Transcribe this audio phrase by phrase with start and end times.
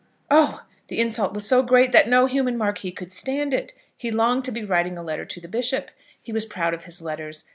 [0.31, 0.65] oh!
[0.87, 3.73] The insult was so great that no human marquis could stand it.
[3.95, 5.91] He longed to be writing a letter to the bishop.
[6.19, 7.45] He was proud of his letters.